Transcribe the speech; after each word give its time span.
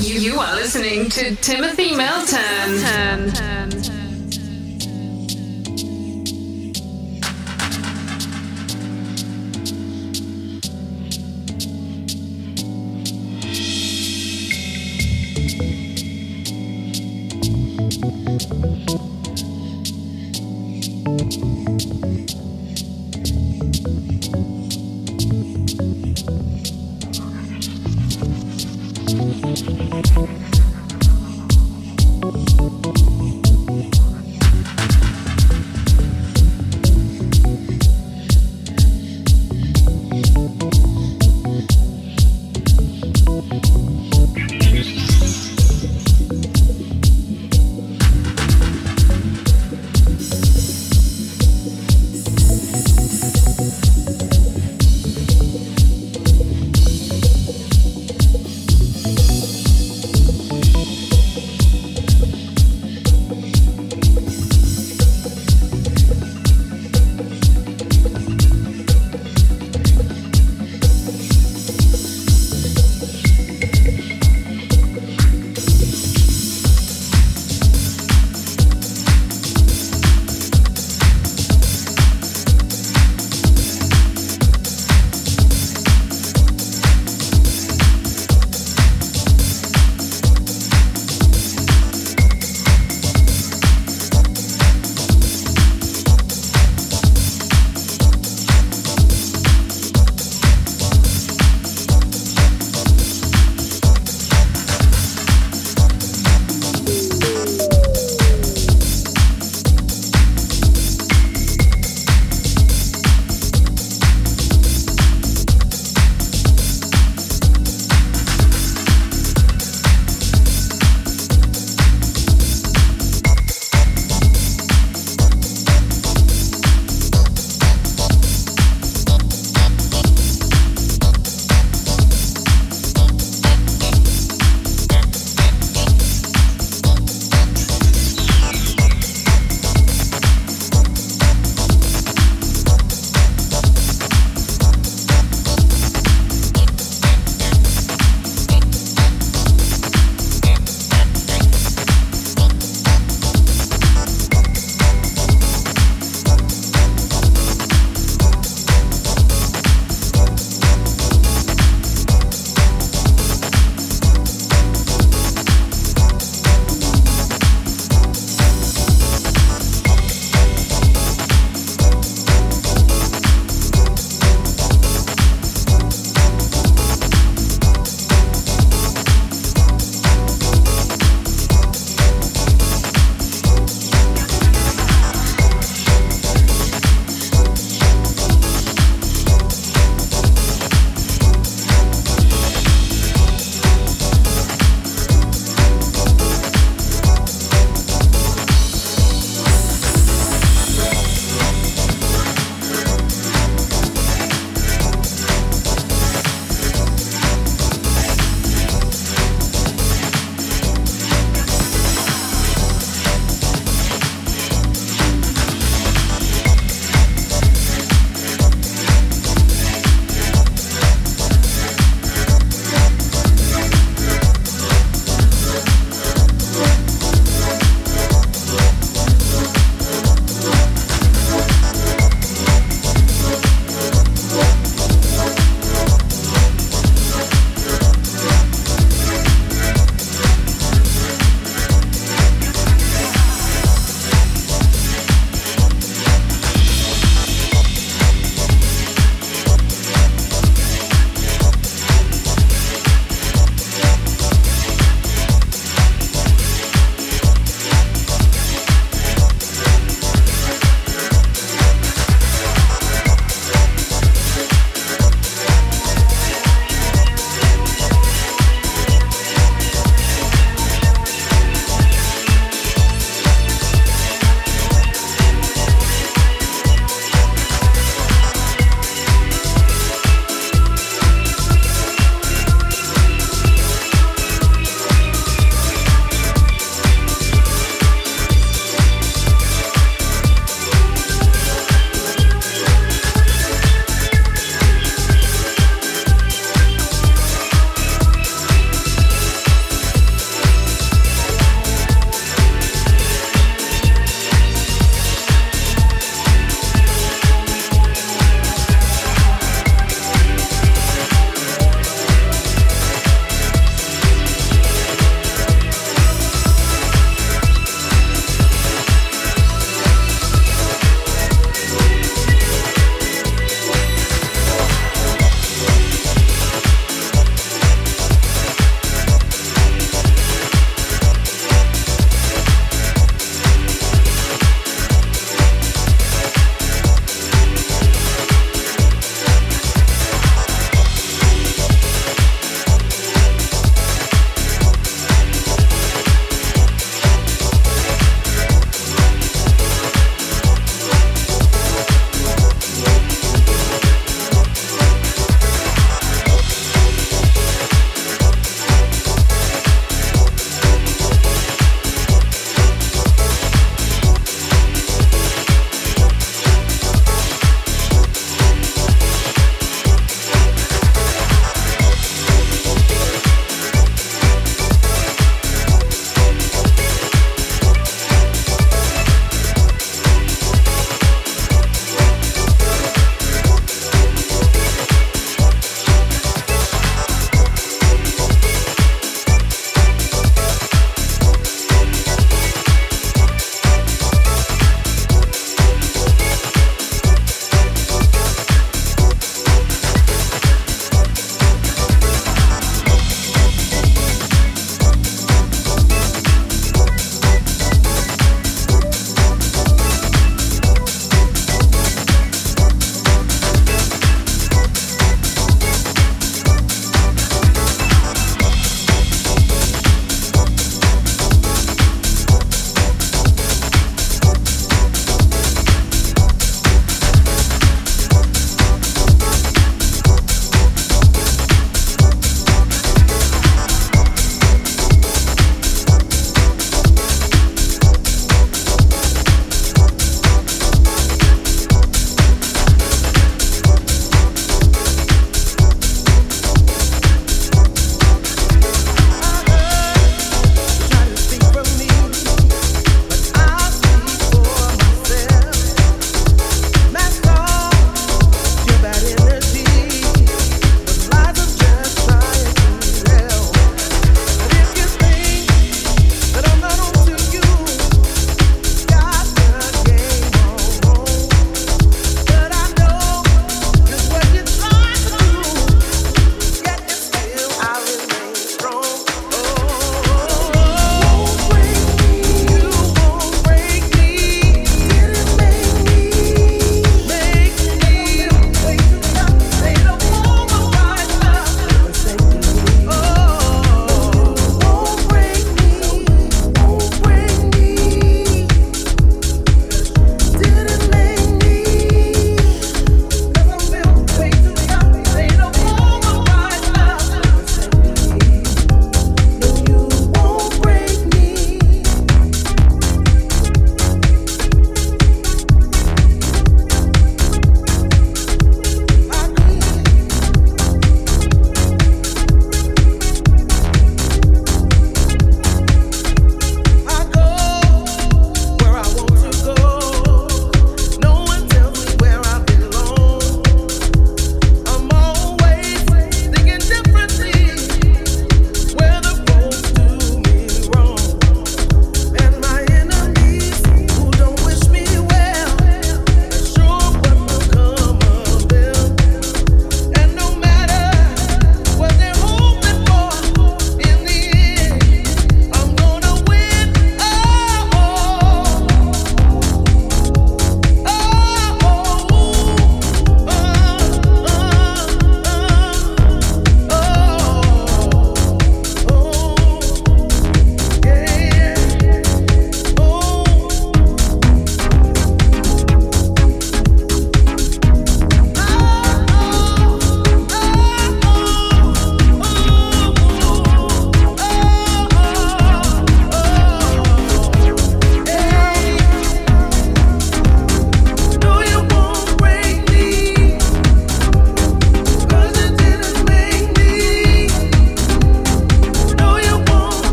You, 0.00 0.38
are 0.38 0.54
listening 0.54 1.08
to 1.10 1.34
Timothée 1.36 1.96
Milton. 1.96 3.95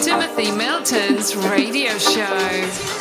Timothée 0.00 0.52
Milton's 0.52 1.34
radio 1.34 1.98
show. 1.98 2.93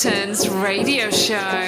Milton's 0.00 0.48
radio 0.48 1.10
show. 1.10 1.67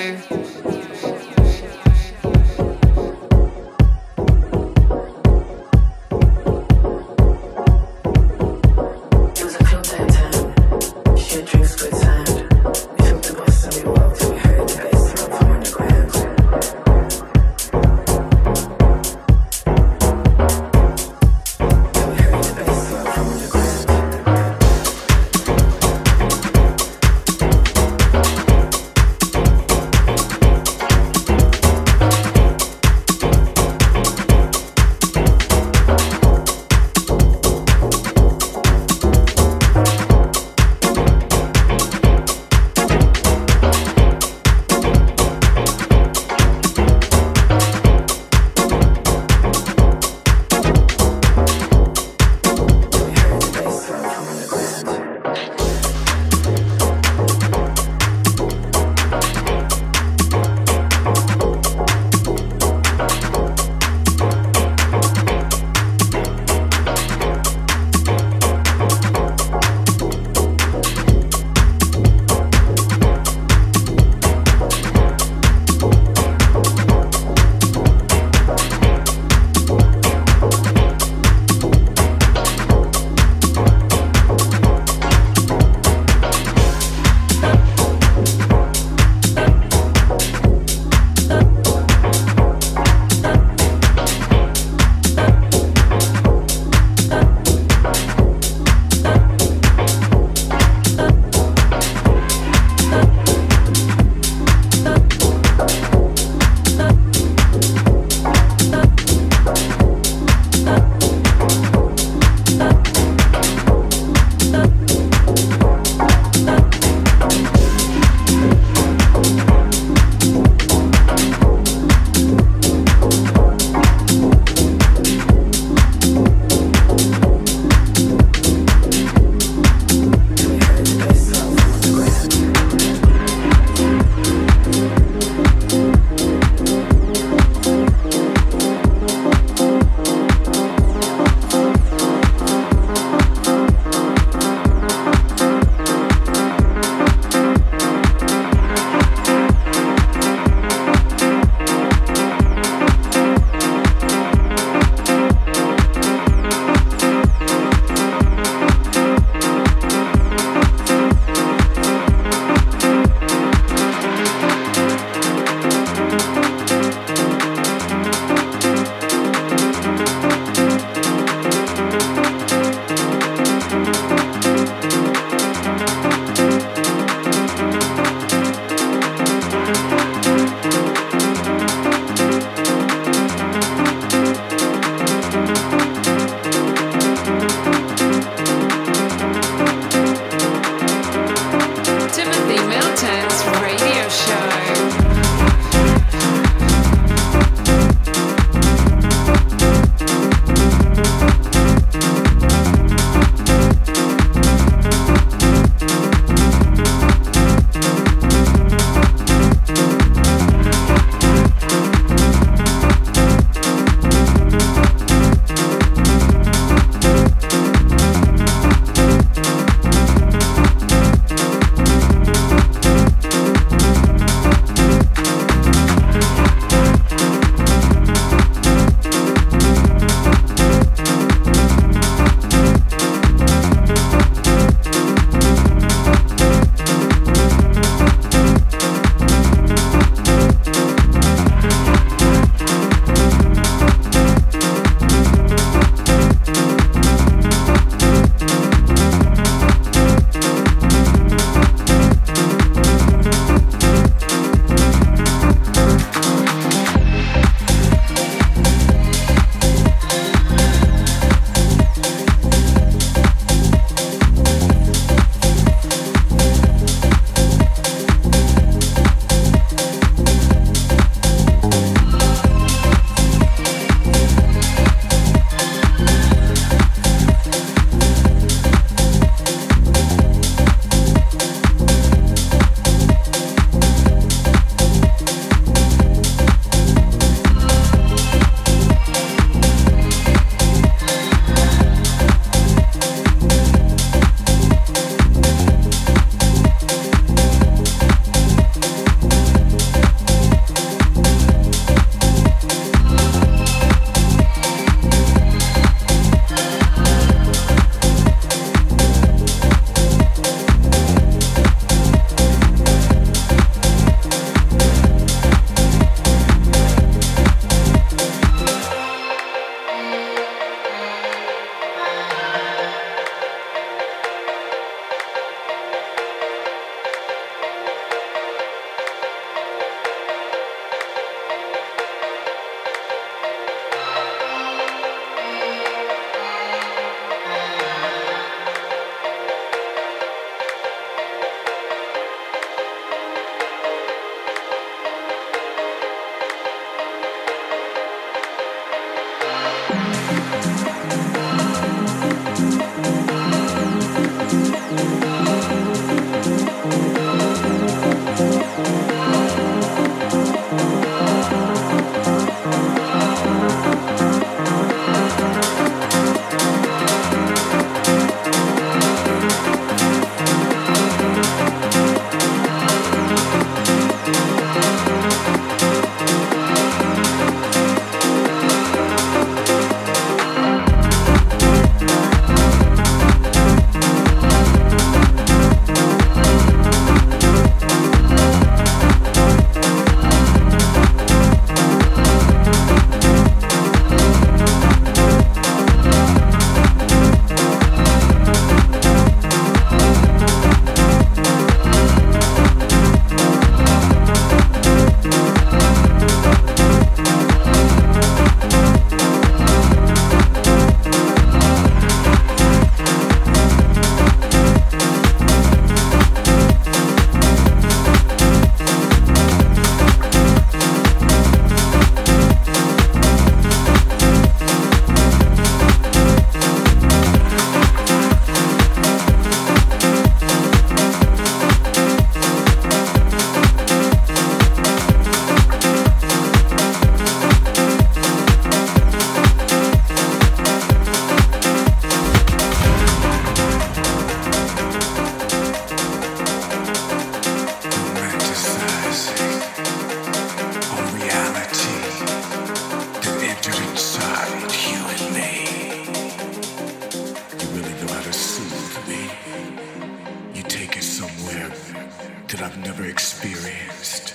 never 462.85 463.05
experienced. 463.05 464.35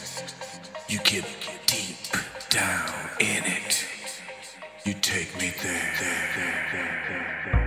You 0.87 0.99
get 0.99 1.25
deep 1.65 1.97
down 2.49 2.93
in 3.19 3.43
it. 3.43 3.85
You 4.85 4.93
take 4.93 5.33
me 5.39 5.51
there. 5.63 5.93
there, 5.99 6.29
there, 6.35 6.67
there, 6.71 7.01
there. 7.09 7.65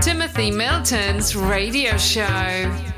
Timothée 0.00 0.52
Milton's 0.54 1.36
radio 1.36 1.96
show. 1.98 2.89